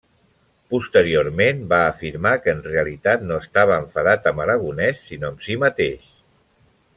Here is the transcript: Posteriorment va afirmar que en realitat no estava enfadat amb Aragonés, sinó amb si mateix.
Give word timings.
Posteriorment 0.75 1.59
va 1.73 1.81
afirmar 1.89 2.31
que 2.45 2.51
en 2.57 2.63
realitat 2.69 3.27
no 3.33 3.37
estava 3.45 3.77
enfadat 3.83 4.27
amb 4.33 4.43
Aragonés, 4.47 5.05
sinó 5.11 5.31
amb 5.31 5.47
si 5.51 5.59
mateix. 5.67 6.11